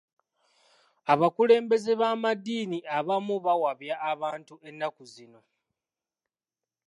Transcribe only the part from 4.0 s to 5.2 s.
abantu ennaku